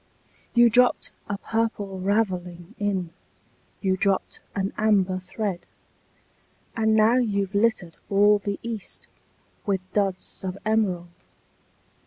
[0.55, 3.11] You dropped a Purple Ravelling in
[3.81, 5.67] You dropped an Amber thread
[6.75, 9.07] And now you've littered all the east
[9.67, 11.25] With Duds of Emerald!